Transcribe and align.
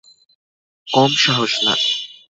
কম 0.87 1.11
সাহস 1.23 1.53
না। 1.65 1.73